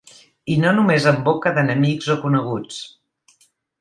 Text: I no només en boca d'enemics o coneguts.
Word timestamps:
I 0.53 0.55
no 0.61 0.69
només 0.77 1.05
en 1.11 1.21
boca 1.27 1.53
d'enemics 1.57 2.09
o 2.15 2.17
coneguts. 2.25 2.81